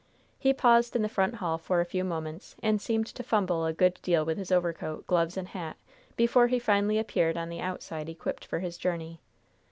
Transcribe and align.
He 0.39 0.51
paused 0.51 0.95
in 0.95 1.03
the 1.03 1.07
front 1.07 1.35
hall 1.35 1.59
for 1.59 1.79
a 1.79 1.85
few 1.85 2.03
moments, 2.03 2.55
and 2.63 2.81
seemed 2.81 3.05
to 3.05 3.21
fumble 3.21 3.67
a 3.67 3.71
good 3.71 3.99
deal 4.01 4.25
with 4.25 4.39
his 4.39 4.51
overcoat, 4.51 5.05
gloves 5.05 5.37
and 5.37 5.49
hat 5.49 5.77
before 6.17 6.47
he 6.47 6.57
finally 6.57 6.97
appeared 6.97 7.37
on 7.37 7.49
the 7.49 7.59
outside 7.61 8.09
equipped 8.09 8.43
for 8.43 8.57
his 8.61 8.79
journey. 8.79 9.19